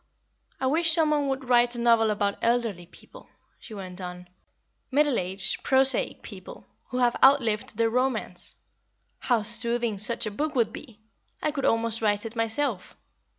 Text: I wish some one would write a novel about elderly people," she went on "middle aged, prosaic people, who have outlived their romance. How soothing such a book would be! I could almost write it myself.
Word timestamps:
I 0.59 0.65
wish 0.65 0.93
some 0.93 1.11
one 1.11 1.27
would 1.27 1.47
write 1.47 1.75
a 1.75 1.79
novel 1.79 2.09
about 2.09 2.39
elderly 2.41 2.87
people," 2.87 3.29
she 3.59 3.75
went 3.75 4.01
on 4.01 4.27
"middle 4.89 5.19
aged, 5.19 5.61
prosaic 5.61 6.23
people, 6.23 6.65
who 6.87 6.97
have 6.97 7.15
outlived 7.23 7.77
their 7.77 7.91
romance. 7.91 8.55
How 9.19 9.43
soothing 9.43 9.99
such 9.99 10.25
a 10.25 10.31
book 10.31 10.55
would 10.55 10.73
be! 10.73 11.01
I 11.43 11.51
could 11.51 11.65
almost 11.65 12.01
write 12.01 12.25
it 12.25 12.35
myself. 12.35 12.95